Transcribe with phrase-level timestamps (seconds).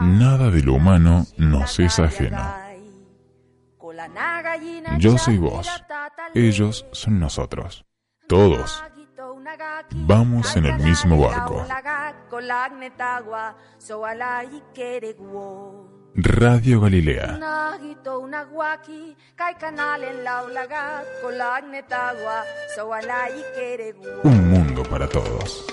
[0.00, 2.38] Nada de lo humano nos es ajeno.
[4.98, 5.68] Yo soy vos,
[6.34, 7.84] ellos son nosotros,
[8.28, 8.82] todos.
[9.94, 11.66] Vamos en el mismo barco.
[16.16, 17.38] Radio Galilea.
[24.22, 25.66] Un mundo para todos.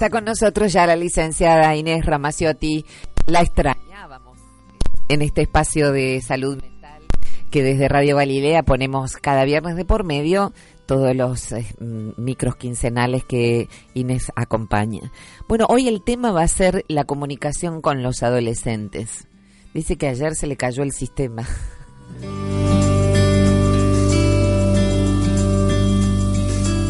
[0.00, 2.86] Está con nosotros ya la licenciada Inés Ramaciotti.
[3.26, 4.38] La extrañábamos
[5.10, 7.02] en este espacio de salud mental
[7.50, 10.54] que desde Radio Galilea ponemos cada viernes de por medio
[10.86, 11.66] todos los eh,
[12.16, 15.12] micros quincenales que Inés acompaña.
[15.46, 19.28] Bueno, hoy el tema va a ser la comunicación con los adolescentes.
[19.74, 21.46] Dice que ayer se le cayó el sistema.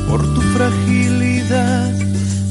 [0.09, 2.10] Por tu fragilidad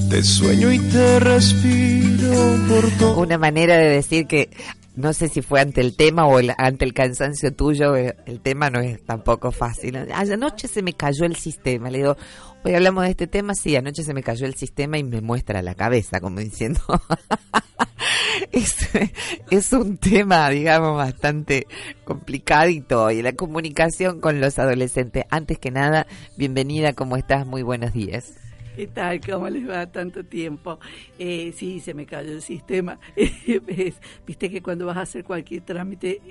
[0.09, 3.19] te sueño y te respiro por todo.
[3.19, 4.49] Una manera de decir que
[4.95, 8.79] no sé si fue ante el tema o ante el cansancio tuyo, el tema no
[8.79, 9.95] es tampoco fácil.
[10.11, 11.89] Anoche se me cayó el sistema.
[11.89, 12.17] Le digo,
[12.63, 15.61] hoy hablamos de este tema, sí, anoche se me cayó el sistema y me muestra
[15.61, 16.81] la cabeza, como diciendo.
[18.51, 21.67] es un tema, digamos, bastante
[22.03, 23.11] complicadito.
[23.11, 25.25] Y la comunicación con los adolescentes.
[25.29, 27.45] Antes que nada, bienvenida, ¿cómo estás?
[27.45, 28.33] Muy buenos días.
[28.79, 29.19] ¿Qué tal?
[29.19, 30.79] ¿Cómo les va tanto tiempo?
[31.17, 32.97] Eh, sí, se me cayó el sistema.
[34.25, 36.21] Viste que cuando vas a hacer cualquier trámite,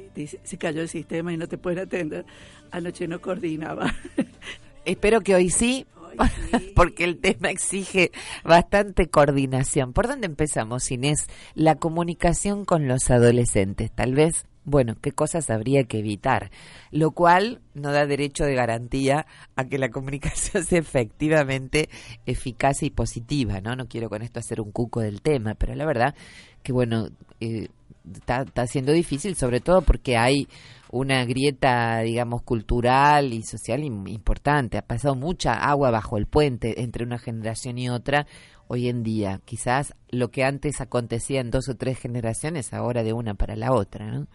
[0.43, 2.25] se cayó el sistema y no te pueden atender.
[2.71, 3.95] Anoche no coordinaba.
[4.87, 5.85] Espero que hoy sí,
[6.75, 8.13] porque el tema exige
[8.45, 9.93] bastante coordinación.
[9.93, 11.27] ¿Por dónde empezamos, Inés?
[11.53, 16.51] La comunicación con los adolescentes, tal vez bueno, qué cosas habría que evitar,
[16.91, 21.89] lo cual no da derecho de garantía a que la comunicación sea efectivamente
[22.27, 23.77] eficaz y positiva, ¿no?
[23.77, 26.15] No quiero con esto hacer un cuco del tema, pero la verdad
[26.63, 27.09] que, bueno,
[27.41, 27.69] eh,
[28.15, 30.49] está, está siendo difícil, sobre todo porque hay
[30.91, 34.79] una grieta, digamos, cultural y social importante.
[34.79, 38.27] Ha pasado mucha agua bajo el puente entre una generación y otra
[38.69, 39.41] hoy en día.
[39.45, 43.73] Quizás lo que antes acontecía en dos o tres generaciones, ahora de una para la
[43.73, 44.27] otra, ¿no?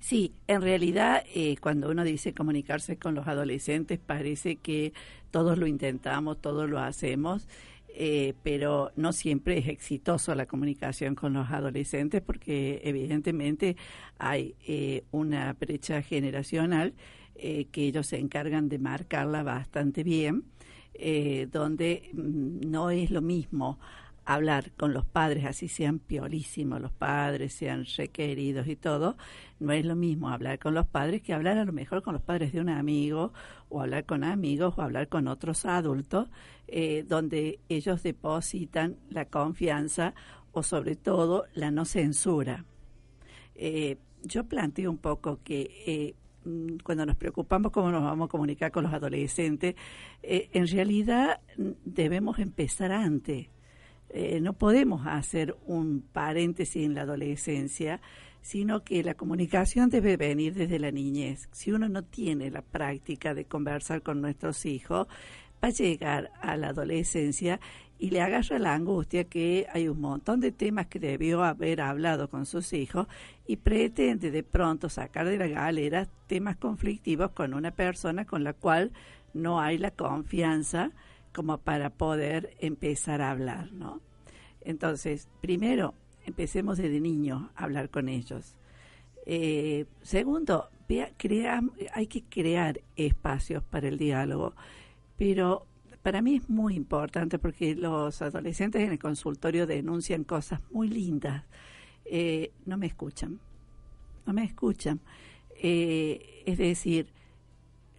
[0.00, 4.92] Sí, en realidad eh, cuando uno dice comunicarse con los adolescentes parece que
[5.30, 7.48] todos lo intentamos, todos lo hacemos,
[7.88, 13.76] eh, pero no siempre es exitoso la comunicación con los adolescentes porque evidentemente
[14.18, 16.94] hay eh, una brecha generacional
[17.40, 20.42] que ellos se encargan de marcarla bastante bien,
[21.52, 23.78] donde mm, no es lo mismo
[24.28, 29.16] hablar con los padres, así sean piolísimos los padres, sean requeridos y todo,
[29.60, 32.22] no es lo mismo hablar con los padres que hablar a lo mejor con los
[32.22, 33.32] padres de un amigo
[33.68, 36.28] o hablar con amigos o hablar con otros adultos,
[36.66, 40.14] eh, donde ellos depositan la confianza
[40.52, 42.64] o sobre todo la no censura.
[43.54, 46.14] Eh, yo planteo un poco que eh,
[46.44, 49.74] mm, cuando nos preocupamos cómo nos vamos a comunicar con los adolescentes,
[50.22, 53.48] en realidad mm, debemos empezar antes
[54.10, 58.00] eh, no podemos hacer un paréntesis en la adolescencia,
[58.40, 61.48] sino que la comunicación debe venir desde la niñez.
[61.52, 65.08] Si uno no tiene la práctica de conversar con nuestros hijos,
[65.62, 67.60] va a llegar a la adolescencia
[67.98, 72.30] y le agarra la angustia que hay un montón de temas que debió haber hablado
[72.30, 73.08] con sus hijos
[73.46, 78.52] y pretende de pronto sacar de la galera temas conflictivos con una persona con la
[78.52, 78.92] cual
[79.34, 80.92] no hay la confianza
[81.32, 84.00] como para poder empezar a hablar, ¿no?
[84.60, 85.94] Entonces, primero,
[86.24, 88.56] empecemos desde niños a hablar con ellos.
[89.26, 90.68] Eh, segundo,
[91.92, 94.54] hay que crear espacios para el diálogo,
[95.16, 95.66] pero
[96.02, 101.44] para mí es muy importante porque los adolescentes en el consultorio denuncian cosas muy lindas.
[102.04, 103.38] Eh, no me escuchan,
[104.24, 105.00] no me escuchan.
[105.60, 107.12] Eh, es decir,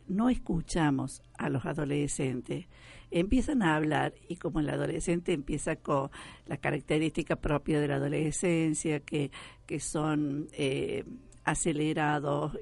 [0.07, 2.65] no escuchamos a los adolescentes
[3.11, 6.09] empiezan a hablar y como el adolescente empieza con
[6.45, 9.31] la característica propia de la adolescencia, que,
[9.65, 11.03] que son eh,
[11.43, 12.57] acelerados,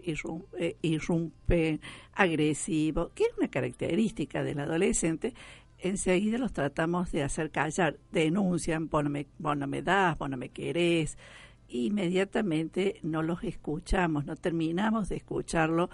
[0.58, 1.82] eh, irrumpen,
[2.14, 5.34] agresivos, que es una característica del adolescente,
[5.80, 10.38] enseguida los tratamos de hacer callar, denuncian, vos me, vos no me das, vos no
[10.38, 11.18] me querés,
[11.70, 15.90] inmediatamente no los escuchamos, no terminamos de escucharlo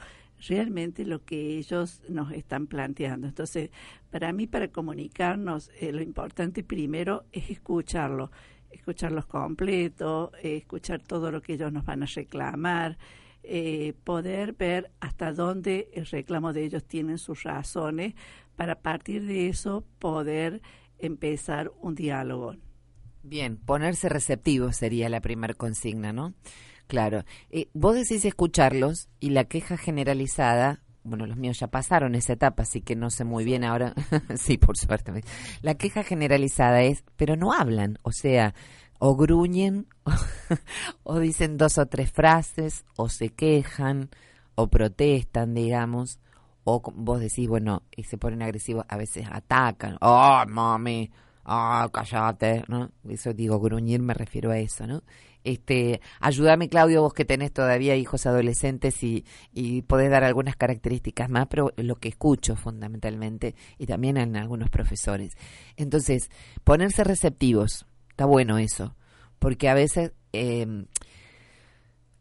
[0.47, 3.27] realmente lo que ellos nos están planteando.
[3.27, 3.69] Entonces,
[4.11, 8.31] para mí, para comunicarnos, eh, lo importante primero es escucharlo,
[8.71, 12.97] escucharlos completos, eh, escuchar todo lo que ellos nos van a reclamar,
[13.43, 18.13] eh, poder ver hasta dónde el reclamo de ellos tienen sus razones,
[18.55, 20.61] para partir de eso poder
[20.99, 22.55] empezar un diálogo.
[23.23, 26.33] Bien, ponerse receptivo sería la primera consigna, ¿no?
[26.93, 27.23] Claro.
[27.49, 32.61] Eh, vos decís escucharlos y la queja generalizada, bueno, los míos ya pasaron esa etapa,
[32.61, 33.95] así que no sé muy bien ahora.
[34.37, 35.11] sí, por suerte.
[35.63, 38.53] La queja generalizada es, pero no hablan, o sea,
[38.99, 39.87] o gruñen,
[41.03, 44.11] o dicen dos o tres frases, o se quejan,
[44.53, 46.19] o protestan, digamos,
[46.63, 51.09] o vos decís, bueno, y se ponen agresivos, a veces atacan, oh, mami,
[51.45, 52.91] oh, cállate, ¿no?
[53.09, 55.01] Eso digo, gruñir me refiero a eso, ¿no?
[55.43, 61.29] Este, ayúdame Claudio, vos que tenés todavía hijos adolescentes y, y podés dar algunas características
[61.29, 65.33] más, pero lo que escucho fundamentalmente y también en algunos profesores.
[65.77, 66.29] Entonces,
[66.63, 68.95] ponerse receptivos, está bueno eso,
[69.39, 70.85] porque a veces em,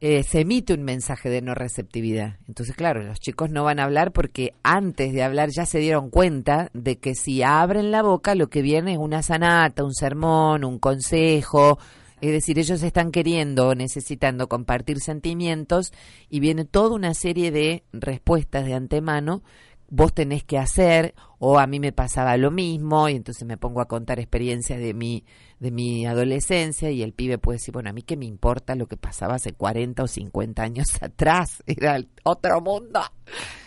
[0.01, 2.39] eh, se emite un mensaje de no receptividad.
[2.49, 6.11] Entonces, claro, los chicos no van a hablar porque antes de hablar ya se dieron
[6.11, 10.65] cuenta de que si abren la boca lo que viene es una sanata, un sermón,
[10.65, 11.79] un consejo,
[12.23, 15.93] es decir, ellos están queriendo o necesitando compartir sentimientos
[16.31, 19.43] y viene toda una serie de respuestas de antemano.
[19.89, 23.81] Vos tenés que hacer, o a mí me pasaba lo mismo, y entonces me pongo
[23.81, 25.25] a contar experiencias de mi,
[25.59, 28.87] de mi adolescencia, y el pibe puede decir, bueno, a mí qué me importa lo
[28.87, 33.01] que pasaba hace 40 o 50 años atrás, era otro mundo,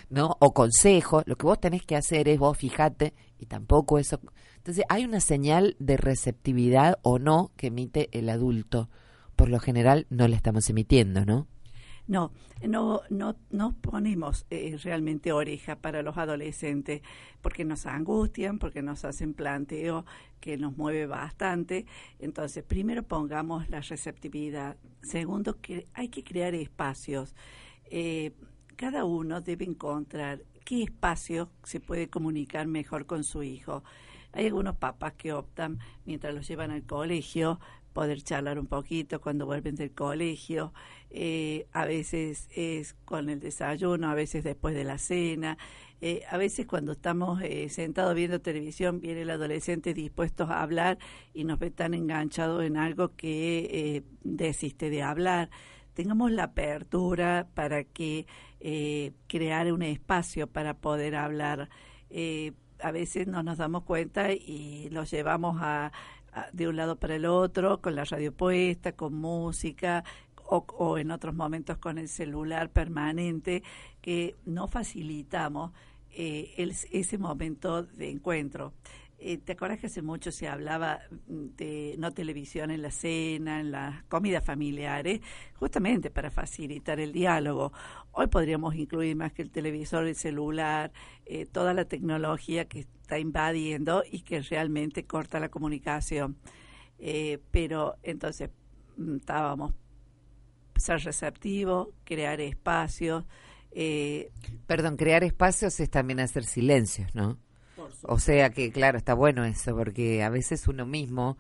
[0.10, 0.36] ¿no?
[0.40, 4.22] O consejo, lo que vos tenés que hacer es vos fijate, y tampoco eso
[4.66, 8.90] entonces, hay una señal de receptividad o no que emite el adulto.
[9.36, 11.48] Por lo general, no la estamos emitiendo, ¿no?
[12.08, 12.32] No,
[12.68, 17.04] no, no, no ponemos eh, realmente oreja para los adolescentes
[17.44, 20.04] porque nos angustian, porque nos hacen planteo
[20.40, 21.86] que nos mueve bastante.
[22.18, 24.78] Entonces, primero pongamos la receptividad.
[25.04, 27.36] Segundo, que hay que crear espacios.
[27.92, 28.32] Eh,
[28.76, 33.84] cada uno debe encontrar qué espacio se puede comunicar mejor con su hijo.
[34.36, 37.60] Hay algunos papás que optan, mientras los llevan al colegio,
[37.94, 40.74] poder charlar un poquito cuando vuelven del colegio.
[41.10, 45.58] Eh, a veces es con el desayuno, a veces después de la cena.
[46.02, 50.98] Eh, a veces cuando estamos eh, sentados viendo televisión viene el adolescente dispuesto a hablar
[51.34, 55.50] y nos ve tan enganchados en algo que desiste de hablar.
[55.94, 58.28] Tengamos la apertura para que
[59.28, 61.70] crear un espacio para poder hablar
[62.86, 65.92] a veces no nos damos cuenta y los llevamos a,
[66.54, 70.04] de un lado para el otro, con la radio puesta, con música,
[70.48, 73.64] o, en otros momentos con el celular permanente,
[74.02, 75.72] que no facilitamos
[76.12, 76.54] eh,
[76.92, 78.74] ese momento de encuentro.
[79.18, 83.72] Eh, ¿Te acuerdas que hace mucho se hablaba de no televisión en la cena, en
[83.72, 85.22] las comidas familiares,
[85.54, 87.72] justamente para facilitar el diálogo?
[88.12, 90.92] Hoy podríamos incluir más que el televisor, el celular,
[91.26, 96.38] eh, toda la tecnología que está invadiendo y que realmente corta la comunicación.
[97.00, 98.50] Eh, pero entonces
[98.98, 99.74] mm, estábamos
[100.76, 103.24] ser receptivo, crear espacios.
[104.68, 107.45] Perdón, crear espacios es también hacer silencios, ¿no?
[108.04, 111.38] O sea que, claro, está bueno eso, porque a veces uno mismo,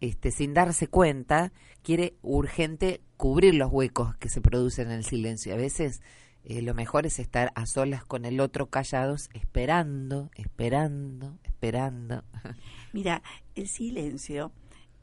[0.00, 1.52] este, sin darse cuenta,
[1.82, 5.54] quiere urgente cubrir los huecos que se producen en el silencio.
[5.54, 6.02] A veces
[6.44, 12.24] eh, lo mejor es estar a solas con el otro callados, esperando, esperando, esperando.
[12.92, 13.22] Mira,
[13.54, 14.52] el silencio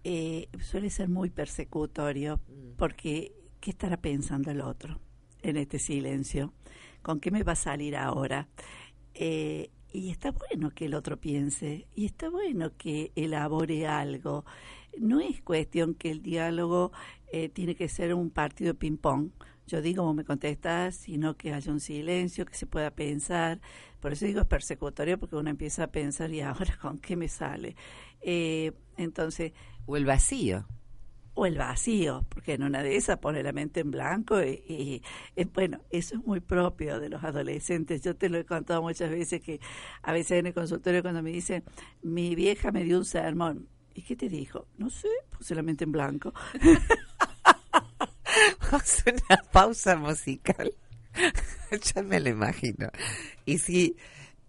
[0.04, 2.78] eh, suele ser muy persecutorio, mm.
[2.78, 5.00] porque ¿qué estará pensando el otro
[5.42, 6.54] en este silencio?
[7.02, 8.48] ¿Con qué me va a salir ahora?
[9.14, 14.46] Eh, y está bueno que el otro piense, y está bueno que elabore algo.
[14.98, 16.92] No es cuestión que el diálogo
[17.32, 19.30] eh, tiene que ser un partido de ping-pong.
[19.68, 23.62] Yo digo como me contestas, sino que haya un silencio, que se pueda pensar.
[24.00, 27.28] Por eso digo es persecutorio, porque uno empieza a pensar, ¿y ahora con qué me
[27.28, 27.76] sale?
[28.22, 29.54] Eh, entonces.
[29.88, 30.68] O el vacío
[31.36, 35.04] o el vacío, porque en una de esas pone la mente en blanco y,
[35.54, 38.02] bueno, eso es muy propio de los adolescentes.
[38.02, 39.60] Yo te lo he contado muchas veces que
[40.02, 41.64] a veces en el consultorio cuando me dicen,
[42.02, 44.68] mi vieja me dio un sermón, ¿y qué te dijo?
[44.78, 46.34] No sé, puse la mente en blanco.
[48.72, 50.74] Vamos una pausa musical.
[51.96, 52.90] ya me lo imagino.
[53.46, 53.96] Y si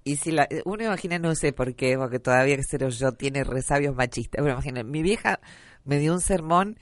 [0.07, 3.97] y si la, uno imagina, no sé por qué, porque todavía que yo tiene resabios
[3.97, 4.41] machistas.
[4.41, 5.41] Pero imagina, mi vieja
[5.87, 6.79] me dio un sermón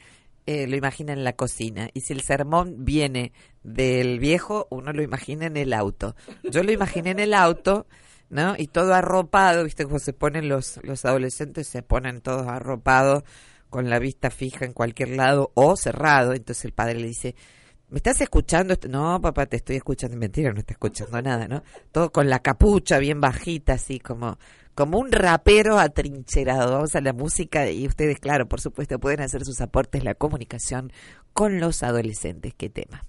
[0.46, 1.88] eh, lo imagina en la cocina.
[1.94, 3.32] Y si el sermón viene
[3.62, 6.16] del viejo, uno lo imagina en el auto.
[6.42, 7.86] Yo lo imaginé en el auto,
[8.28, 8.54] ¿no?
[8.58, 9.84] Y todo arropado, ¿viste?
[9.84, 13.22] Como se ponen los, los adolescentes, se ponen todos arropados
[13.70, 16.34] con la vista fija en cualquier lado o cerrado.
[16.34, 17.34] Entonces el padre le dice,
[17.88, 18.76] ¿me estás escuchando?
[18.90, 20.14] No, papá, te estoy escuchando.
[20.18, 21.62] Mentira, no está escuchando nada, ¿no?
[21.90, 24.36] Todo con la capucha bien bajita, así como
[24.74, 26.72] como un rapero atrincherado.
[26.72, 30.92] Vamos a la música y ustedes, claro, por supuesto, pueden hacer sus aportes, la comunicación
[31.32, 32.54] con los adolescentes.
[32.54, 33.02] ¿Qué tema?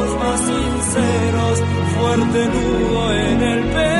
[0.00, 1.62] los más sinceros,
[1.96, 3.99] fuerte nudo en el pecho.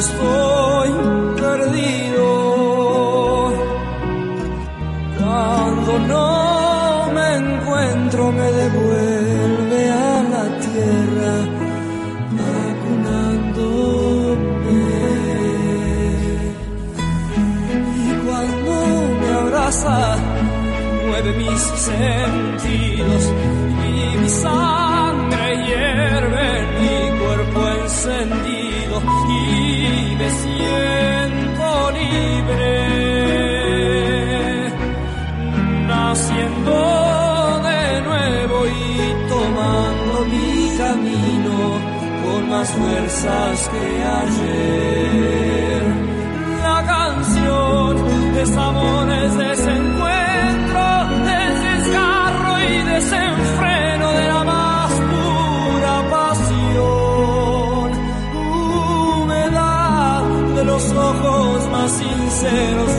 [0.00, 0.88] estoy
[1.42, 2.28] perdido.
[5.18, 6.26] Cuando no
[7.16, 11.34] me encuentro me devuelve a la tierra
[12.40, 13.58] vacunándome.
[18.04, 18.72] Y cuando
[19.20, 19.98] me abraza
[21.06, 23.22] mueve mis sentidos
[23.86, 24.89] y mis almas.
[30.20, 32.76] me siento libre,
[35.88, 36.76] naciendo
[37.70, 38.78] de nuevo y
[39.28, 41.56] tomando mi camino
[42.22, 43.84] con más fuerzas que
[44.22, 45.82] ayer.
[46.64, 47.92] La canción
[48.34, 49.56] de amores de
[62.52, 62.90] menos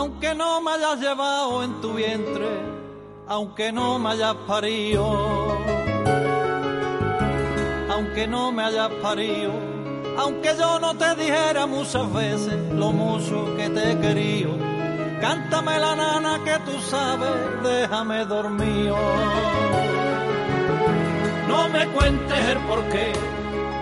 [0.00, 2.48] aunque no me hayas llevado en tu vientre,
[3.28, 5.58] aunque no me hayas parido,
[7.90, 9.52] aunque no me hayas parido,
[10.16, 14.52] aunque yo no te dijera muchas veces lo mucho que te he querido,
[15.20, 18.94] cántame la nana que tú sabes, déjame dormir.
[21.46, 23.12] No me cuentes el porqué,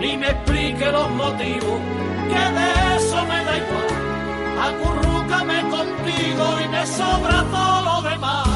[0.01, 1.79] ni me explique los motivos,
[2.27, 3.98] que de eso me da igual.
[4.67, 8.47] Acurrúcame contigo y me sobra todo lo demás.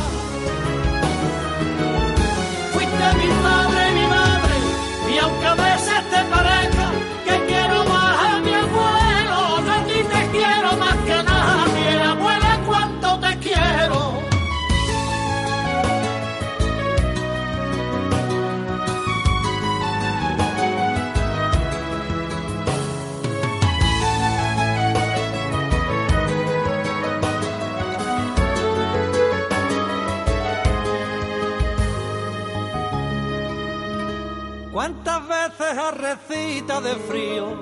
[2.74, 4.56] Fuiste mi madre, mi madre,
[5.14, 5.93] y aunque a veces
[35.74, 37.56] ¿Cuántas veces a recita de frío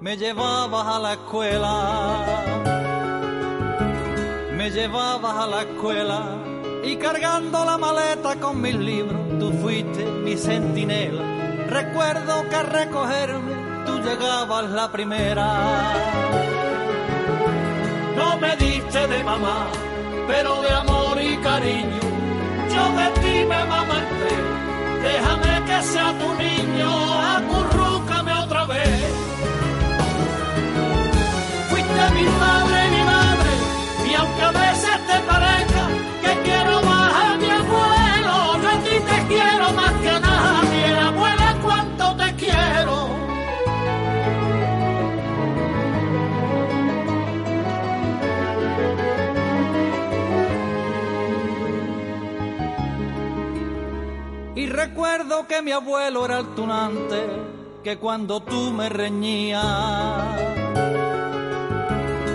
[0.00, 2.44] me llevabas a la escuela?
[4.54, 6.36] Me llevabas a la escuela
[6.84, 11.22] y cargando la maleta con mis libros, tú fuiste mi centinela.
[11.68, 15.94] Recuerdo que a recogerme tú llegabas la primera.
[18.16, 19.68] No me diste de mamá,
[20.26, 22.00] pero de amor y cariño,
[22.74, 24.67] yo de ti me amamanté.
[25.08, 26.90] Déjame que sea tu niño,
[27.36, 27.77] acurrúcame
[54.68, 57.26] Recuerdo que mi abuelo era el tunante,
[57.82, 59.64] que cuando tú me reñías,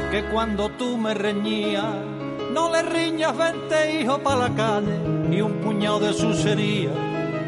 [0.09, 1.85] que cuando tú me reñías,
[2.51, 6.89] no le riñas 20 hijos para la calle y un puñado de sucería.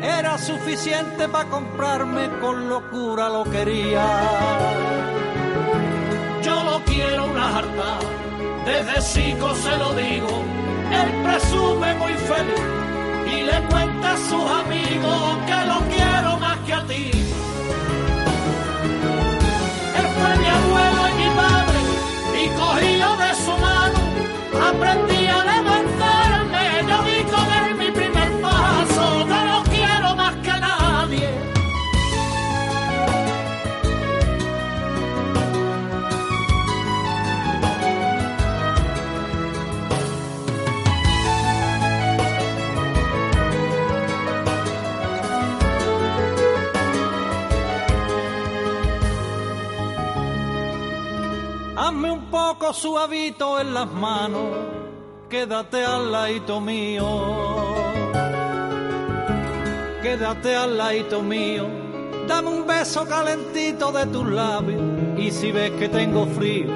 [0.04, 4.06] Era suficiente para comprarme con locura lo quería.
[6.44, 8.00] Yo lo quiero una jarta,
[8.66, 10.44] desde chico se lo digo,
[10.92, 12.62] él presume muy feliz
[13.34, 17.12] y le cuenta sus amigos que lo quiero más que a ti.
[20.00, 21.80] Él fue mi abuelo y mi padre
[22.42, 24.00] y cogido de su mano
[24.70, 25.15] aprendí
[52.66, 54.50] poco suavito en las manos,
[55.30, 57.06] quédate al ladito mío.
[60.02, 61.68] Quédate al ladito mío,
[62.28, 64.82] dame un beso calentito de tus labios
[65.16, 66.72] y si ves que tengo frío,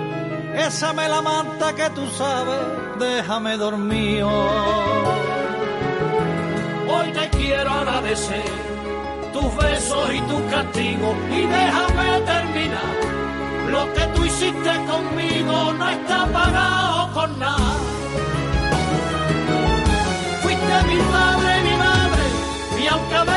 [0.53, 2.59] ésame la manta que tú sabes,
[2.99, 4.23] déjame dormir.
[6.93, 8.43] Hoy te quiero agradecer
[9.33, 13.18] tus besos y tus castigos y déjame terminar.
[13.71, 17.71] Lo que tú hiciste conmigo no está pagado con nada.
[20.41, 22.23] Fuiste mi madre, mi madre,
[22.81, 23.31] y aunque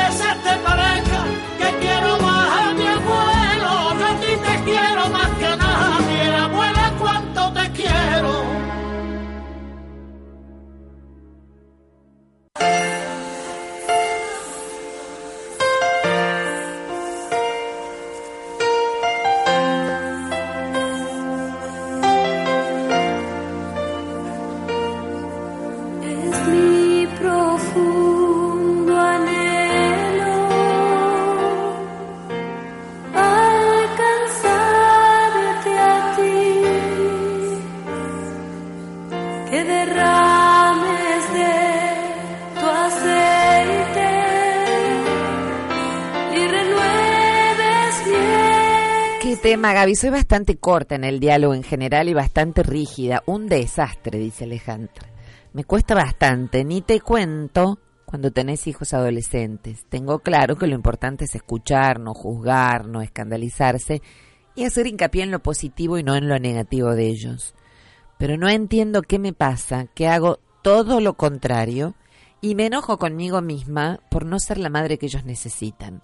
[49.43, 49.95] tema, Gaby?
[49.97, 53.23] Soy bastante corta en el diálogo en general y bastante rígida.
[53.25, 55.11] Un desastre, dice Alejandra.
[55.51, 59.85] Me cuesta bastante, ni te cuento cuando tenés hijos adolescentes.
[59.89, 64.01] Tengo claro que lo importante es escuchar, no juzgar, no escandalizarse
[64.55, 67.53] y hacer hincapié en lo positivo y no en lo negativo de ellos.
[68.17, 71.95] pero no entiendo qué me pasa, que hago todo lo contrario
[72.39, 76.01] y me enojo conmigo misma por no ser la madre que ellos necesitan.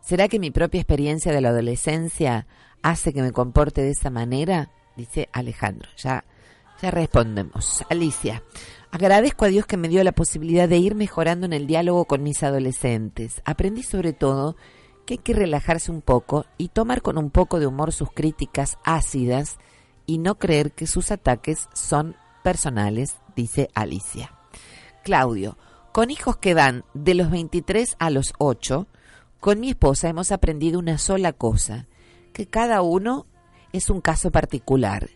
[0.00, 2.46] ¿Será que mi propia experiencia de la adolescencia
[2.82, 4.70] hace que me comporte de esa manera?
[4.96, 5.88] Dice Alejandro.
[5.96, 6.24] Ya,
[6.82, 7.84] ya respondemos.
[7.90, 8.42] Alicia,
[8.90, 12.22] agradezco a Dios que me dio la posibilidad de ir mejorando en el diálogo con
[12.22, 13.42] mis adolescentes.
[13.44, 14.56] Aprendí sobre todo
[15.06, 18.78] que hay que relajarse un poco y tomar con un poco de humor sus críticas
[18.84, 19.58] ácidas
[20.06, 24.32] y no creer que sus ataques son personales, dice Alicia.
[25.04, 25.56] Claudio,
[25.92, 28.86] con hijos que van de los 23 a los 8,
[29.40, 31.86] con mi esposa hemos aprendido una sola cosa,
[32.32, 33.26] que cada uno
[33.72, 35.10] es un caso particular,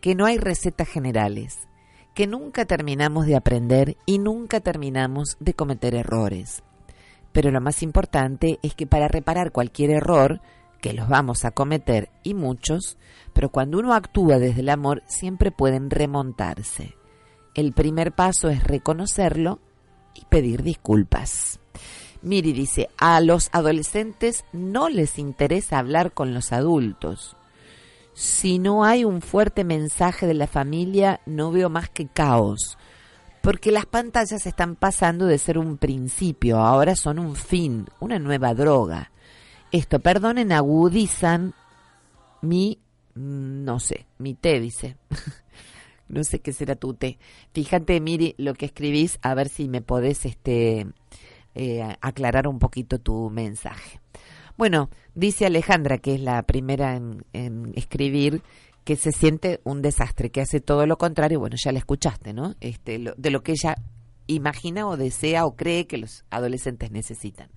[0.00, 1.68] que no hay recetas generales,
[2.14, 6.62] que nunca terminamos de aprender y nunca terminamos de cometer errores.
[7.32, 10.40] Pero lo más importante es que para reparar cualquier error,
[10.80, 12.98] que los vamos a cometer y muchos,
[13.32, 16.94] pero cuando uno actúa desde el amor siempre pueden remontarse.
[17.54, 19.60] El primer paso es reconocerlo
[20.14, 21.60] y pedir disculpas.
[22.22, 27.36] Miri dice, a los adolescentes no les interesa hablar con los adultos.
[28.14, 32.78] Si no hay un fuerte mensaje de la familia, no veo más que caos,
[33.40, 38.54] porque las pantallas están pasando de ser un principio, ahora son un fin, una nueva
[38.54, 39.10] droga.
[39.72, 41.54] Esto, perdonen, agudizan
[42.42, 42.78] mi,
[43.14, 44.96] mm, no sé, mi té, dice.
[46.08, 47.18] no sé qué será tu té.
[47.54, 50.86] Fíjate, Miri, lo que escribís, a ver si me podés este,
[51.54, 54.00] eh, aclarar un poquito tu mensaje.
[54.56, 58.42] Bueno, dice Alejandra, que es la primera en, escribir,
[58.84, 61.40] que se siente un desastre, que hace todo lo contrario.
[61.40, 62.54] Bueno, ya la escuchaste, ¿no?
[62.60, 63.76] Este, lo, de lo que ella
[64.26, 67.48] imagina o desea o cree que los adolescentes necesitan.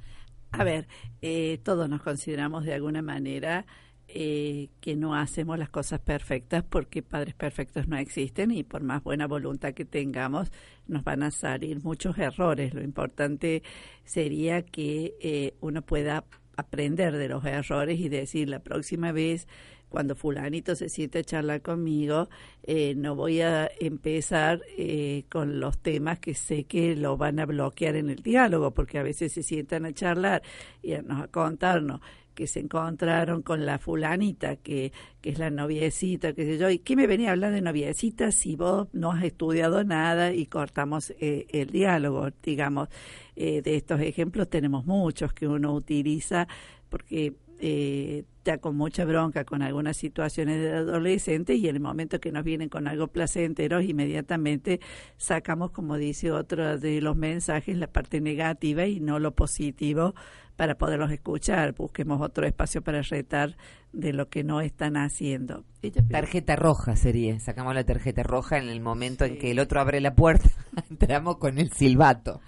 [0.52, 0.88] A ver,
[1.22, 3.66] eh, todos nos consideramos de alguna manera
[4.08, 9.04] eh, que no hacemos las cosas perfectas porque padres perfectos no existen y por más
[9.04, 10.52] buena voluntad que tengamos
[10.88, 12.74] nos van a salir muchos errores.
[12.74, 13.64] Lo importante
[14.04, 16.26] sería que eh, uno pueda
[16.58, 19.48] aprender de los errores y decir la próxima vez
[19.90, 22.28] cuando fulanito se siente a charlar conmigo,
[22.64, 27.46] eh, no voy a empezar eh, con los temas que sé que lo van a
[27.46, 30.42] bloquear en el diálogo, porque a veces se sientan a charlar
[30.82, 32.02] y a, a contarnos
[32.36, 36.80] que se encontraron con la fulanita, que, que es la noviecita, qué sé yo, y
[36.80, 41.12] que me venía a hablar de noviecita si vos no has estudiado nada y cortamos
[41.20, 42.90] eh, el diálogo, digamos.
[43.38, 46.48] Eh, de estos ejemplos tenemos muchos que uno utiliza
[46.90, 52.20] porque eh, está con mucha bronca con algunas situaciones de adolescente y en el momento
[52.20, 54.82] que nos vienen con algo placentero, inmediatamente
[55.18, 60.14] sacamos, como dice otro de los mensajes, la parte negativa y no lo positivo
[60.56, 61.74] para poderlos escuchar.
[61.74, 63.56] Busquemos otro espacio para retar
[63.94, 65.64] de lo que no están haciendo.
[66.10, 69.32] Tarjeta roja sería, sacamos la tarjeta roja en el momento sí.
[69.32, 70.50] en que el otro abre la puerta,
[70.90, 72.42] entramos con el silbato.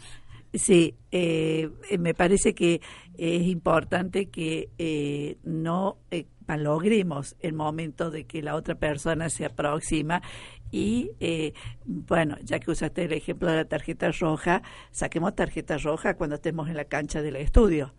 [0.54, 2.82] Sí, eh, me parece que
[3.18, 9.46] es importante que eh, no eh, malogremos el momento de que la otra persona se
[9.46, 10.22] aproxima
[10.72, 11.54] y eh,
[11.86, 16.70] bueno, ya que usaste el ejemplo de la tarjeta roja, saquemos tarjeta roja cuando estemos
[16.70, 17.94] en la cancha del estudio.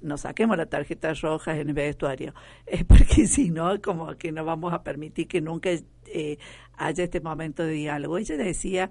[0.00, 2.34] No saquemos la tarjeta roja en el vestuario,
[2.66, 5.70] eh, porque si no, como que no vamos a permitir que nunca
[6.06, 6.38] eh,
[6.76, 8.18] haya este momento de diálogo.
[8.18, 8.90] Ella decía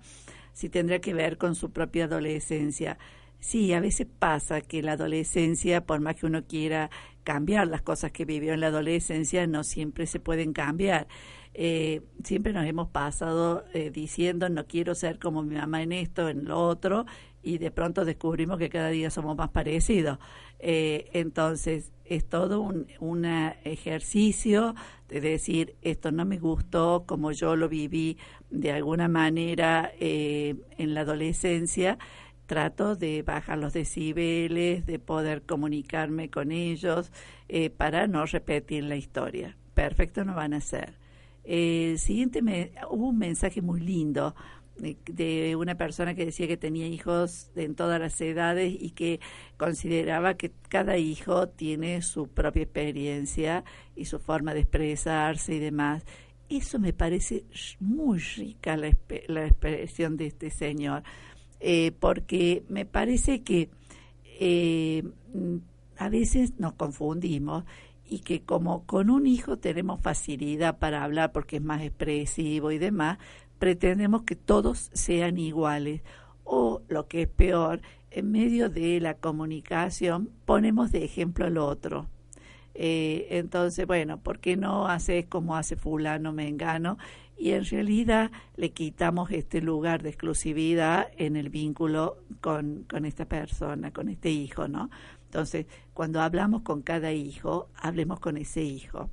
[0.54, 2.98] si tendría que ver con su propia adolescencia.
[3.40, 6.90] Sí, a veces pasa que la adolescencia, por más que uno quiera
[7.24, 11.08] cambiar las cosas que vivió en la adolescencia, no siempre se pueden cambiar.
[11.54, 16.30] Eh, siempre nos hemos pasado eh, diciendo no quiero ser como mi mamá en esto,
[16.30, 17.06] en lo otro,
[17.44, 20.18] y de pronto descubrimos que cada día somos más parecidos.
[20.60, 24.76] Eh, entonces, es todo un un ejercicio
[25.10, 28.18] de decir, esto no me gustó como yo lo viví
[28.50, 31.98] de alguna manera eh, en la adolescencia,
[32.46, 37.12] trato de bajar los decibeles, de poder comunicarme con ellos
[37.50, 39.58] eh, para no repetir la historia.
[39.74, 41.03] Perfecto no van a ser.
[41.44, 44.36] El siguiente, me, hubo un mensaje muy lindo
[44.78, 49.20] de, de, una persona que decía que tenía hijos en todas las edades y que
[49.58, 53.64] consideraba que cada hijo tiene su propia experiencia
[53.96, 56.04] y su forma de expresarse y demás.
[56.50, 57.46] Eso me parece
[57.80, 61.04] muy rica la, expresión de este señor,
[61.60, 63.70] eh, porque me parece que
[64.40, 65.04] eh,
[65.98, 67.64] a veces nos confundimos
[68.06, 72.78] y que como con un hijo tenemos facilidad para hablar porque es más expresivo y
[72.78, 73.18] demás,
[73.60, 76.02] pretendemos que todos sean iguales.
[76.44, 82.08] O lo que es peor, en medio de la comunicación ponemos de ejemplo al otro.
[82.76, 86.98] Eh, entonces, bueno, ¿por qué no haces como hace fulano, mengano?
[87.38, 93.26] y en realidad le quitamos este lugar de exclusividad en el vínculo con, con esta
[93.26, 94.90] persona, con este hijo, ¿no?
[95.34, 95.66] Entonces,
[95.96, 99.10] cuando hablamos con cada hijo, hablemos con ese hijo.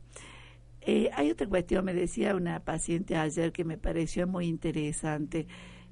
[0.83, 5.46] Eh, hay otra cuestión, me decía una paciente ayer que me pareció muy interesante,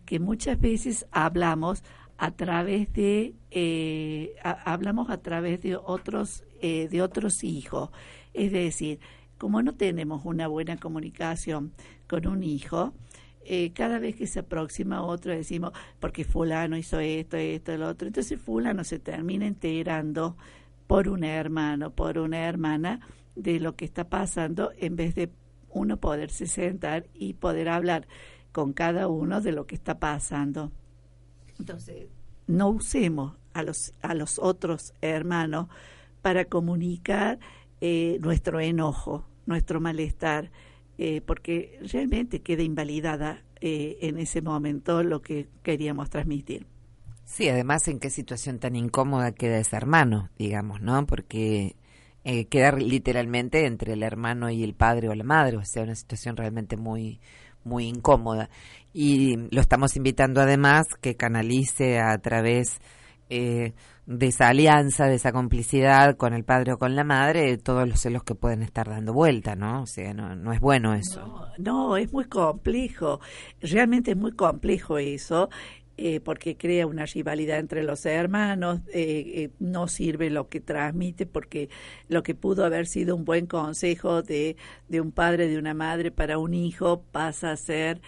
[0.05, 1.83] que muchas veces hablamos
[2.19, 7.89] a través de eh, hablamos a través de otros eh, de otros hijos,
[8.35, 9.01] es decir,
[9.39, 11.73] como no tenemos una buena comunicación
[12.07, 12.93] con un hijo,
[13.75, 18.09] cada vez que se aproxima otro decimos, porque fulano hizo esto, esto, el otro.
[18.09, 20.37] Entonces fulano se termina enterando
[20.87, 23.01] por un hermano, por una hermana,
[23.37, 25.31] de lo que está pasando en vez de
[25.71, 28.09] uno poderse sentar y poder hablar
[28.53, 30.73] con cada uno de lo que está pasando.
[31.59, 32.09] Entonces,
[32.47, 35.69] no usemos a los, a los otros hermanos
[36.23, 37.39] para comunicar
[37.81, 40.51] eh, nuestro enojo, nuestro malestar,
[40.99, 46.67] eh, porque realmente queda invalidada eh, en ese momento lo que queríamos transmitir.
[47.25, 51.07] Sí, además en qué situación tan incómoda queda ese hermano, digamos, ¿no?
[51.07, 51.77] Porque
[52.25, 55.95] eh, quedar literalmente entre el hermano y el padre o la madre, o sea, una
[55.95, 57.21] situación realmente muy
[57.65, 58.51] muy incómoda.
[58.93, 62.81] Y lo estamos invitando además que canalice a través
[63.31, 63.75] eh,
[64.07, 68.01] de esa alianza, de esa complicidad con el padre o con la madre, todos los
[68.01, 69.83] celos que pueden estar dando vuelta, ¿no?
[69.83, 71.47] O sea, no, no es bueno eso.
[71.59, 73.21] no, es muy complejo,
[73.61, 75.51] realmente es muy complejo eso.
[76.01, 81.27] Eh, porque crea una rivalidad entre los hermanos, eh, eh, no sirve lo que transmite
[81.27, 81.71] porque
[82.09, 84.57] lo que pudo haber sido un buen consejo de,
[84.89, 88.01] de un padre, de una madre para un hijo pasa a ser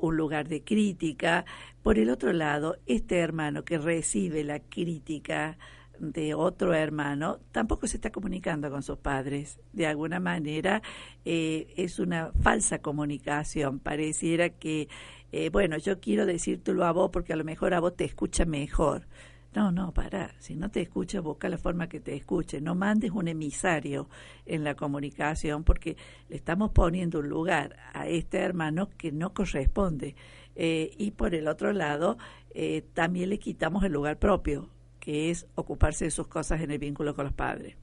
[0.00, 1.44] un lugar de crítica.
[1.84, 5.56] Por el otro lado, este hermano que recibe la crítica
[6.00, 9.60] de otro hermano tampoco se está comunicando con sus padres.
[9.72, 10.82] De alguna manera
[11.24, 13.78] es una falsa comunicación.
[13.78, 14.88] Pareciera que
[15.32, 18.44] eh, bueno, yo quiero decírtelo a vos porque a lo mejor a vos te escucha
[18.44, 19.06] mejor.
[19.54, 20.34] No, no, para.
[20.38, 22.60] Si no te escucha, busca la forma que te escuche.
[22.60, 24.08] No mandes un emisario
[24.46, 25.96] en la comunicación porque
[26.28, 30.14] le estamos poniendo un lugar a este hermano que no corresponde.
[30.54, 32.18] Eh, y por el otro lado,
[32.54, 34.68] eh, también le quitamos el lugar propio,
[35.00, 37.76] que es ocuparse de sus cosas en el vínculo con los padres.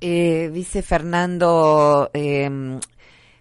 [0.00, 2.78] dice Fernando, em,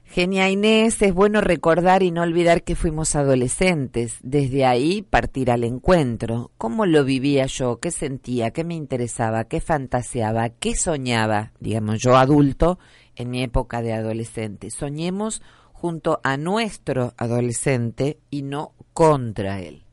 [0.10, 4.18] Genia Inés, es bueno recordar y no olvidar que fuimos adolescentes.
[4.24, 6.52] Desde ahí partir al encuentro.
[6.58, 7.80] ¿Cómo lo vivía yo?
[7.80, 8.52] ¿Qué sentía?
[8.52, 9.44] ¿Qué me interesaba?
[9.44, 10.50] ¿Qué fantaseaba?
[10.50, 11.52] ¿Qué soñaba?
[11.60, 12.80] Digamos, yo adulto
[13.16, 14.72] en mi época de adolescente.
[14.72, 15.42] Soñemos
[15.74, 19.84] junto a nuestro adolescente y no contra él.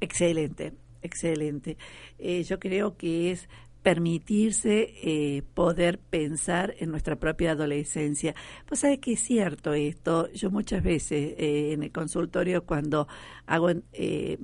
[0.00, 1.76] Excelente, excelente.
[2.18, 3.48] Eh, yo creo que es
[3.82, 8.34] permitirse eh, poder pensar en nuestra propia adolescencia.
[8.66, 10.30] Pues sabe que es cierto esto.
[10.32, 13.08] Yo muchas veces eh, en el consultorio cuando
[13.46, 14.38] hago eh,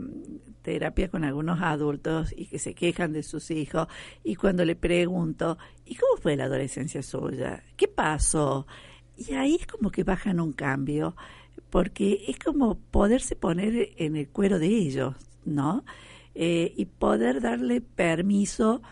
[0.62, 3.88] terapia con algunos adultos y que se quejan de sus hijos
[4.25, 7.62] y cuando le pregunto, ¿y cómo fue la adolescencia suya?
[7.77, 8.66] ¿Qué pasó?
[9.16, 11.14] Y ahí es como que bajan un cambio,
[11.70, 15.85] porque es como poderse poner en el cuero de ellos, ¿no?
[16.38, 18.83] y poder darle permiso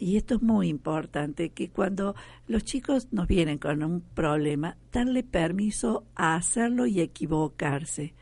[0.00, 2.14] y esto es muy importante, que cuando
[2.48, 8.14] los chicos nos vienen con un problema, darle permiso a hacerlo y equivocarse.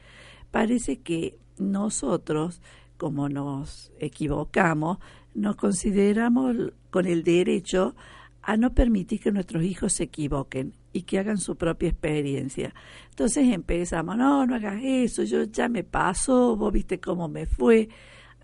[0.51, 2.61] Parece que nosotros,
[2.97, 4.99] como nos equivocamos,
[5.35, 6.57] nos consideramos
[6.91, 7.95] con el derecho
[8.43, 12.75] a no permitir que nuestros hijos se equivoquen y que hagan su propia experiencia.
[13.11, 17.89] Entonces empezamos, no, no hagas eso, yo ya me paso, vos viste cómo me fue.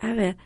[0.01, 0.37] A ver,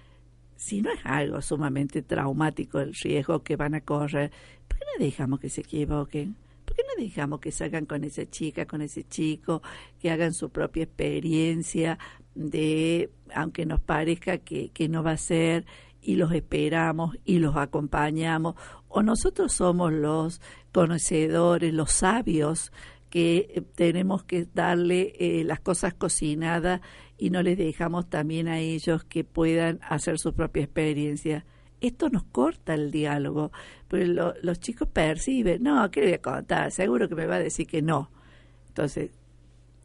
[0.58, 4.32] si no es algo sumamente traumático el riesgo que van a correr,
[4.66, 6.34] ¿por qué no dejamos que se equivoquen?
[6.64, 9.62] ¿Por qué no dejamos que salgan con esa chica, con ese chico,
[10.00, 11.96] que hagan su propia experiencia
[12.34, 15.64] de, aunque nos parezca que, que no va a ser,
[16.02, 18.56] y los esperamos y los acompañamos,
[18.88, 20.40] o nosotros somos los
[20.72, 22.72] conocedores, los sabios
[23.10, 26.80] que eh, tenemos que darle eh, las cosas cocinadas
[27.16, 31.44] y no les dejamos también a ellos que puedan hacer su propia experiencia.
[31.80, 33.52] Esto nos corta el diálogo,
[33.88, 36.70] pero los chicos perciben, no, ¿qué le voy a contar?
[36.72, 38.10] Seguro que me va a decir que no.
[38.68, 39.10] Entonces,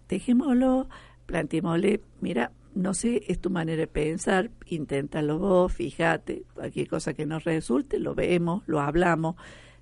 [0.10, 0.88] dejémoslo,
[1.26, 7.26] planteémosle, mira, no sé, es tu manera de pensar, inténtalo vos, fíjate, cualquier cosa que
[7.26, 9.36] nos resulte, lo vemos, lo hablamos,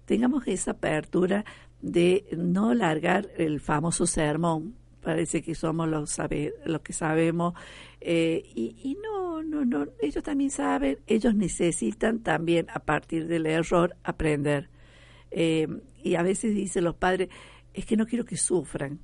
[0.06, 1.46] tengamos esa apertura
[1.82, 4.76] de no largar el famoso sermón.
[5.02, 7.54] Parece que somos los, sabe, los que sabemos.
[8.00, 13.46] Eh, y, y no, no, no, ellos también saben, ellos necesitan también, a partir del
[13.46, 14.70] error, aprender.
[15.32, 15.68] Eh,
[16.04, 17.30] y a veces dicen los padres,
[17.74, 19.00] es que no quiero que sufran.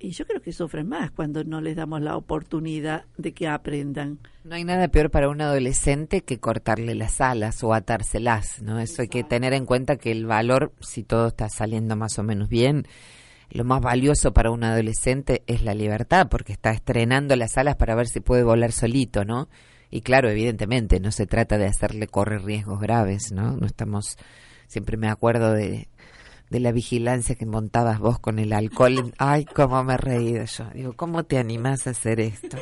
[0.00, 4.18] Y yo creo que sufren más cuando no les damos la oportunidad de que aprendan.
[4.44, 8.78] No hay nada peor para un adolescente que cortarle las alas o atárselas, ¿no?
[8.78, 12.22] Eso hay que tener en cuenta que el valor, si todo está saliendo más o
[12.22, 12.86] menos bien,
[13.50, 17.94] lo más valioso para un adolescente es la libertad, porque está estrenando las alas para
[17.94, 19.48] ver si puede volar solito, ¿no?
[19.90, 23.56] Y claro, evidentemente, no se trata de hacerle correr riesgos graves, ¿no?
[23.56, 24.16] No estamos,
[24.66, 25.88] siempre me acuerdo de
[26.50, 29.12] de la vigilancia que montabas vos con el alcohol.
[29.18, 30.64] Ay, cómo me he reído yo.
[30.74, 32.58] Digo, ¿cómo te animás a hacer esto?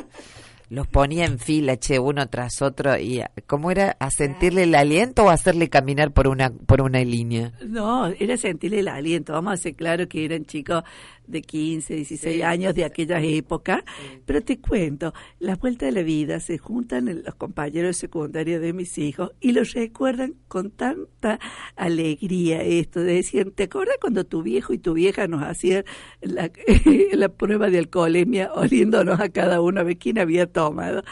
[0.68, 5.25] Los ponía en fila, che, uno tras otro y ¿cómo era a sentirle el aliento
[5.25, 7.53] o hacerle caminar por una por una línea?
[7.64, 9.33] No, era sentirle el aliento.
[9.33, 10.83] Vamos a hacer claro que eran chicos
[11.27, 13.85] de 15, 16 años de aquella época.
[14.25, 18.99] Pero te cuento, las vueltas de la vida se juntan los compañeros secundarios de mis
[18.99, 21.39] hijos y los recuerdan con tanta
[21.77, 25.85] alegría esto de decir, ¿te acuerdas cuando tu viejo y tu vieja nos hacían
[26.21, 26.51] la,
[27.12, 31.03] la prueba de alcoholemia oliéndonos a cada uno a ver quién había tomado?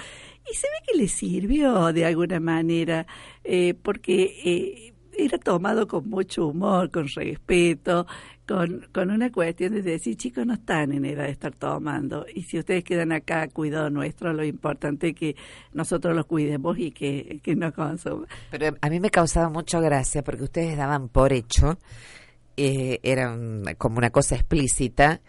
[0.50, 3.06] Y se ve que le sirvió de alguna manera,
[3.44, 4.40] eh, porque...
[4.44, 8.06] Eh, era tomado con mucho humor, con respeto,
[8.46, 12.26] con, con una cuestión de decir, chicos, no están en edad de estar tomando.
[12.34, 15.36] Y si ustedes quedan acá, cuidado nuestro, lo importante es que
[15.72, 18.26] nosotros los cuidemos y que, que no consuman.
[18.50, 21.78] Pero a mí me causaba mucha gracia porque ustedes daban por hecho,
[22.56, 23.36] eh, era
[23.78, 25.20] como una cosa explícita,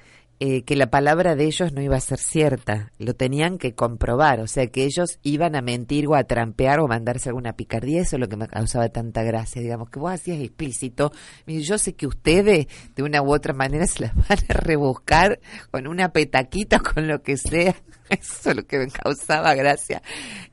[0.41, 4.41] eh, que la palabra de ellos no iba a ser cierta, lo tenían que comprobar,
[4.41, 8.17] o sea que ellos iban a mentir o a trampear o mandarse alguna picardía, eso
[8.17, 11.13] es lo que me causaba tanta gracia, digamos, que vos hacías explícito,
[11.47, 15.39] yo sé que ustedes de una u otra manera se las van a rebuscar
[15.71, 17.73] con una petaquita, con lo que sea,
[18.09, 20.01] eso es lo que me causaba gracia,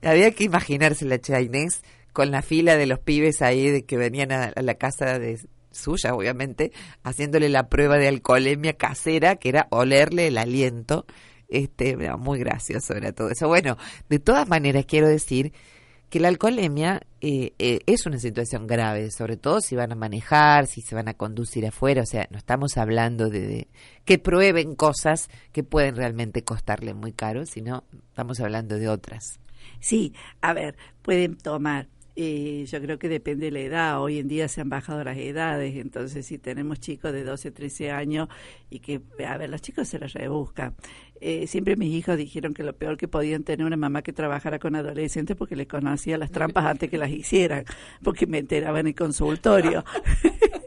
[0.01, 1.18] había que imaginarse la
[2.12, 5.40] con la fila de los pibes ahí de que venían a la casa de
[5.73, 11.07] suya, obviamente, haciéndole la prueba de alcoholemia casera, que era olerle el aliento.
[11.49, 13.47] Este, muy gracioso era todo eso.
[13.47, 13.77] Bueno,
[14.09, 15.53] de todas maneras quiero decir
[16.13, 20.67] que la alcoholemia eh, eh, es una situación grave, sobre todo si van a manejar,
[20.67, 23.69] si se van a conducir afuera, o sea, no estamos hablando de, de,
[24.05, 29.41] que prueben cosas que pueden realmente costarle muy caro, sino estamos hablando de otras.
[29.81, 34.03] Sí, a ver, pueden tomar eh, yo creo que depende de la edad.
[34.03, 37.90] Hoy en día se han bajado las edades, entonces si tenemos chicos de 12, 13
[37.90, 38.29] años
[38.70, 40.75] y que, a ver, los chicos se las rebuscan.
[41.20, 44.59] Eh, siempre mis hijos dijeron que lo peor que podían tener una mamá que trabajara
[44.59, 47.64] con adolescentes porque les conocía las trampas antes que las hicieran,
[48.03, 49.85] porque me enteraban en el consultorio.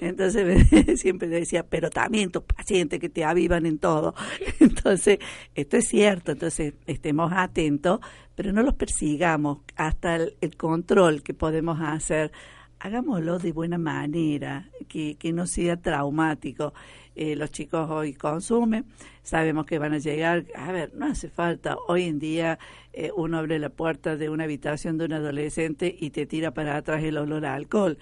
[0.00, 0.66] Entonces
[1.00, 4.14] siempre decía, pero también tus pacientes que te avivan en todo.
[4.60, 5.18] Entonces,
[5.54, 8.00] esto es cierto, entonces estemos atentos,
[8.34, 12.32] pero no los persigamos hasta el, control que podemos hacer.
[12.80, 16.74] Hagámoslo de buena manera, que, que no sea traumático.
[17.16, 18.86] Eh, los chicos hoy consumen,
[19.22, 22.58] sabemos que van a llegar, a ver, no hace falta, hoy en día
[22.92, 26.76] eh, uno abre la puerta de una habitación de un adolescente y te tira para
[26.76, 27.98] atrás el olor a alcohol.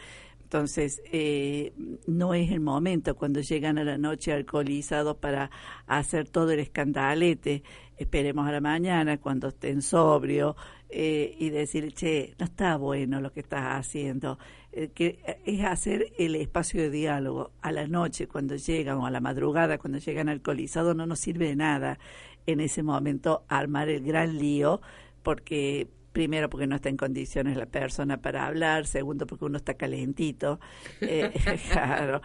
[0.52, 1.72] Entonces, eh,
[2.06, 5.50] no es el momento cuando llegan a la noche alcoholizados para
[5.86, 7.62] hacer todo el escandalete.
[7.96, 10.54] Esperemos a la mañana cuando estén sobrio
[10.90, 14.38] eh, y decir, che, no está bueno lo que estás haciendo.
[14.72, 17.52] Eh, que es hacer el espacio de diálogo.
[17.62, 21.48] A la noche cuando llegan o a la madrugada cuando llegan alcoholizados no nos sirve
[21.48, 21.98] de nada
[22.44, 24.82] en ese momento armar el gran lío
[25.22, 29.74] porque primero porque no está en condiciones la persona para hablar, segundo porque uno está
[29.74, 30.60] calentito,
[31.00, 31.32] eh,
[31.72, 32.22] claro.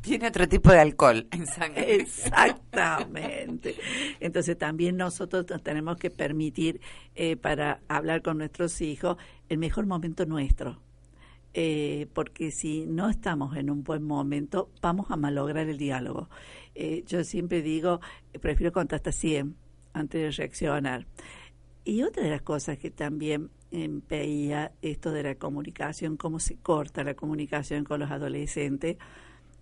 [0.00, 1.94] Tiene otro tipo de alcohol en sangre.
[1.96, 3.74] Exactamente.
[4.20, 6.80] Entonces también nosotros nos tenemos que permitir
[7.14, 9.16] eh, para hablar con nuestros hijos
[9.48, 10.80] el mejor momento nuestro.
[11.54, 16.28] Eh, porque si no estamos en un buen momento, vamos a malograr el diálogo.
[17.06, 18.00] yo siempre digo,
[18.40, 19.54] prefiero contar hasta 100
[19.92, 21.06] antes de reaccionar.
[21.84, 23.50] Y otra de las cosas que también
[24.08, 28.98] veía esto de la comunicación, cómo se corta la comunicación con los adolescentes,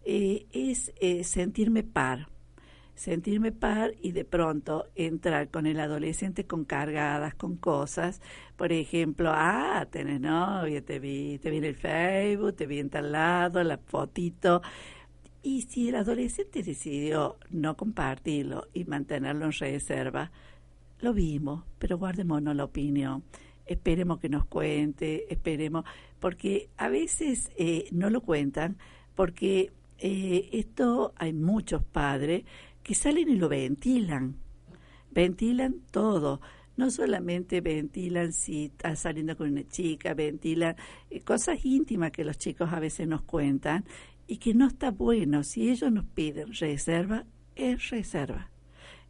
[0.04, 2.28] eh, es eh, sentirme par.
[2.94, 8.20] Sentirme par y de pronto entrar con el adolescente con cargadas, con cosas.
[8.56, 12.90] Por ejemplo, ah, tenés novia, te vi, te vi en el Facebook, te vi en
[12.90, 14.60] tal lado, la fotito.
[15.42, 20.30] Y si el adolescente decidió no compartirlo y mantenerlo en reserva,
[21.02, 23.22] lo vimos, pero guardémonos la opinión.
[23.66, 25.84] Esperemos que nos cuente, esperemos,
[26.18, 28.76] porque a veces eh, no lo cuentan,
[29.14, 32.44] porque eh, esto hay muchos padres
[32.82, 34.36] que salen y lo ventilan,
[35.10, 36.40] ventilan todo.
[36.76, 40.76] No solamente ventilan si está saliendo con una chica, ventilan
[41.10, 43.84] eh, cosas íntimas que los chicos a veces nos cuentan
[44.26, 45.44] y que no está bueno.
[45.44, 48.50] Si ellos nos piden reserva, es reserva.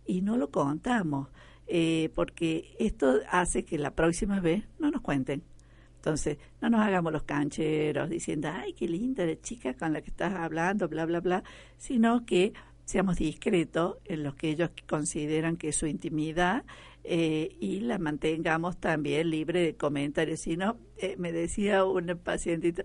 [0.06, 1.28] Y no lo contamos,
[1.72, 5.44] eh, porque esto hace que la próxima vez no nos cuenten.
[5.94, 10.10] Entonces, no nos hagamos los cancheros diciendo, ay, qué linda la chica con la que
[10.10, 11.44] estás hablando, bla, bla, bla,
[11.78, 12.54] sino que
[12.86, 16.64] seamos discretos en lo que ellos consideran que es su intimidad
[17.04, 20.40] eh, y la mantengamos también libre de comentarios.
[20.40, 22.82] Si no, eh, me decía un pacientito,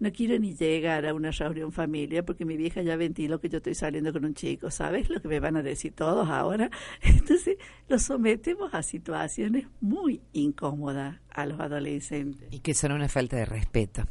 [0.00, 3.58] no quiero ni llegar a una reunión familia porque mi vieja ya ventiló que yo
[3.58, 6.70] estoy saliendo con un chico, ¿sabes lo que me van a decir todos ahora?
[7.02, 12.48] Entonces los sometemos a situaciones muy incómodas a los adolescentes.
[12.50, 14.08] Y que son una falta de respeto.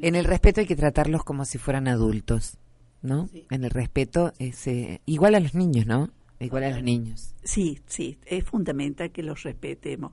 [0.00, 2.58] En el respeto hay que tratarlos como si fueran adultos,
[3.02, 3.28] ¿no?
[3.50, 6.10] En el respeto es eh, igual a los niños, ¿no?
[6.40, 7.34] Igual a los niños.
[7.44, 10.12] Sí, sí, es fundamental que los respetemos,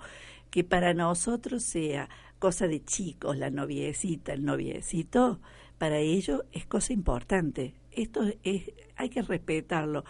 [0.52, 2.08] que para nosotros sea
[2.42, 5.40] cosa de chicos, la noviecita, el noviecito,
[5.78, 7.76] para ellos es cosa importante.
[7.92, 10.04] Esto es, hay que respetarlo.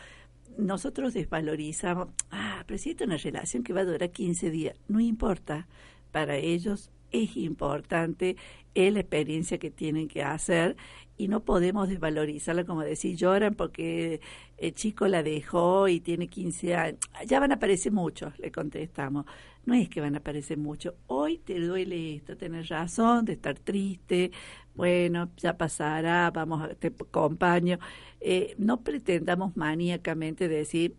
[0.57, 5.01] Nosotros desvalorizamos, ah, pero si es una relación que va a durar 15 días, no
[5.01, 5.67] importa.
[6.11, 8.37] Para ellos es importante
[8.73, 10.77] es la experiencia que tienen que hacer
[11.17, 14.21] y no podemos desvalorizarla como decir lloran porque
[14.57, 16.99] el chico la dejó y tiene 15 años.
[17.27, 19.25] Ya van a aparecer muchos, le contestamos.
[19.65, 20.95] No es que van a aparecer muchos.
[21.07, 24.31] Hoy te duele esto, tenés razón de estar triste.
[24.73, 27.77] Bueno, ya pasará, vamos, a, te acompaño.
[28.19, 30.95] Eh, no pretendamos maníacamente decir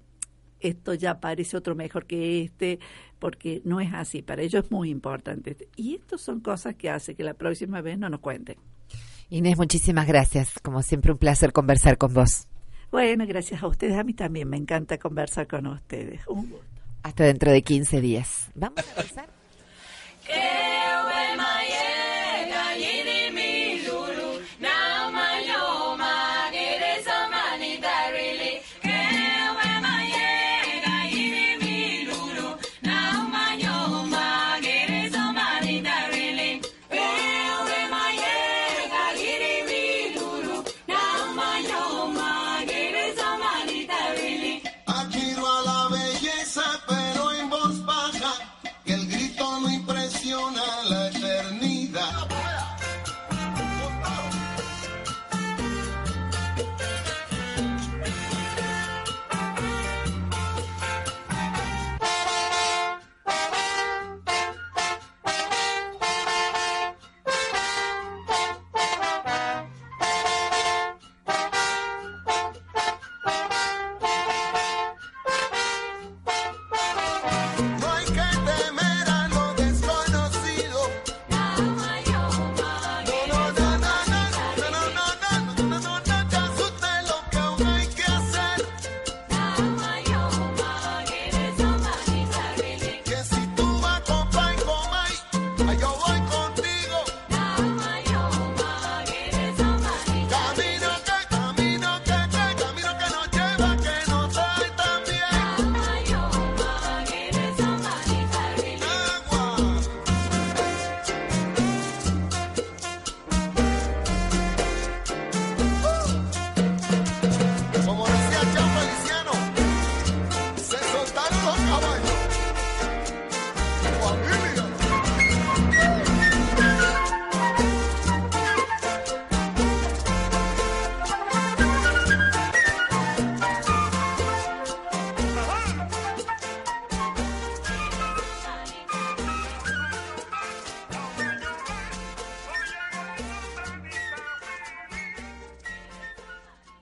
[0.63, 2.79] esto ya parece otro mejor que este,
[3.19, 4.23] porque no es así.
[4.23, 5.57] Para ellos es muy importante.
[5.77, 8.57] Y estas son cosas que hace que la próxima vez no nos cuenten.
[9.29, 10.59] Inés, muchísimas gracias.
[10.63, 12.47] Como siempre, un placer conversar con vos.
[12.91, 13.97] Bueno, gracias a ustedes.
[13.97, 16.27] A mí también me encanta conversar con ustedes.
[16.29, 16.82] Un gusto.
[17.03, 18.49] Hasta dentro de 15 días.
[18.55, 19.29] Vamos a empezar.